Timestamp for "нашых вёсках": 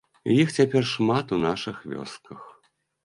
1.45-2.41